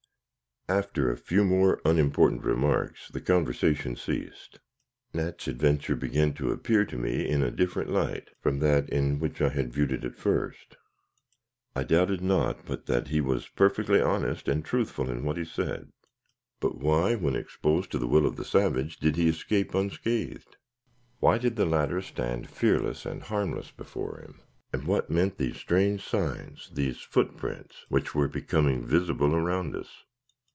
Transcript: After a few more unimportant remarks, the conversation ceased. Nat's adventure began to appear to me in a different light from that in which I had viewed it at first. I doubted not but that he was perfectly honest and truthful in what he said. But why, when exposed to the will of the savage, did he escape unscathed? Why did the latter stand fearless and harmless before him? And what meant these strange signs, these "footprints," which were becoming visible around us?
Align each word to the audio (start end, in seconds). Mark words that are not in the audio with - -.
After 0.69 1.11
a 1.11 1.17
few 1.17 1.43
more 1.43 1.81
unimportant 1.83 2.45
remarks, 2.45 3.09
the 3.09 3.19
conversation 3.19 3.97
ceased. 3.97 4.61
Nat's 5.13 5.49
adventure 5.49 5.97
began 5.97 6.33
to 6.35 6.51
appear 6.51 6.85
to 6.85 6.95
me 6.97 7.27
in 7.27 7.43
a 7.43 7.51
different 7.51 7.89
light 7.89 8.29
from 8.39 8.59
that 8.59 8.87
in 8.89 9.19
which 9.19 9.41
I 9.41 9.49
had 9.49 9.73
viewed 9.73 9.91
it 9.91 10.05
at 10.05 10.15
first. 10.15 10.77
I 11.75 11.83
doubted 11.83 12.21
not 12.21 12.65
but 12.65 12.85
that 12.85 13.09
he 13.09 13.19
was 13.19 13.49
perfectly 13.49 13.99
honest 13.99 14.47
and 14.47 14.63
truthful 14.63 15.09
in 15.09 15.25
what 15.25 15.35
he 15.35 15.43
said. 15.43 15.91
But 16.61 16.77
why, 16.77 17.15
when 17.15 17.35
exposed 17.35 17.91
to 17.91 17.97
the 17.97 18.07
will 18.07 18.25
of 18.25 18.37
the 18.37 18.45
savage, 18.45 18.97
did 18.97 19.17
he 19.17 19.27
escape 19.27 19.75
unscathed? 19.75 20.55
Why 21.19 21.37
did 21.37 21.57
the 21.57 21.65
latter 21.65 22.01
stand 22.01 22.49
fearless 22.49 23.05
and 23.05 23.23
harmless 23.23 23.71
before 23.71 24.21
him? 24.21 24.39
And 24.71 24.85
what 24.85 25.09
meant 25.09 25.37
these 25.37 25.57
strange 25.57 26.05
signs, 26.07 26.69
these 26.73 27.01
"footprints," 27.01 27.85
which 27.89 28.15
were 28.15 28.29
becoming 28.29 28.85
visible 28.85 29.35
around 29.35 29.75
us? 29.75 30.05